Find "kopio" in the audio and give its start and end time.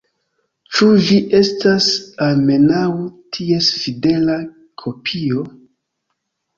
4.87-5.49